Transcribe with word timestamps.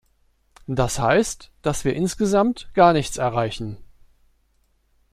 Das 0.65 0.97
heißt, 0.97 1.51
dass 1.61 1.85
wir 1.85 1.93
insgesamt 1.95 2.71
gar 2.73 2.91
nichts 2.93 3.17
erreichen! 3.17 3.77